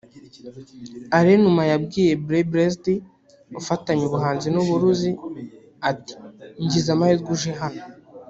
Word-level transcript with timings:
Alain 1.17 1.39
Numa 1.41 1.63
yabwiye 1.71 2.11
Brian 2.25 2.47
Blessed 2.51 2.85
ufatanya 3.59 4.03
ubuhanzi 4.05 4.47
n'uburuzi 4.51 5.09
ati 5.89 6.13
'Ngize 6.61 6.89
amahirwe 6.95 7.29
uje 7.35 7.51
hano 7.61 7.81